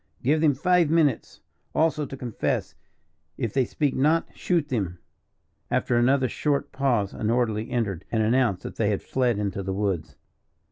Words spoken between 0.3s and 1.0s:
them five